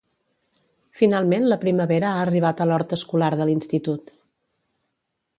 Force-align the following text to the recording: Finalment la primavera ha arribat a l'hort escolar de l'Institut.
Finalment 1.01 1.43
la 1.49 1.57
primavera 1.65 2.13
ha 2.13 2.21
arribat 2.23 2.63
a 2.65 2.67
l'hort 2.69 2.95
escolar 2.97 3.29
de 3.41 3.47
l'Institut. 3.51 4.09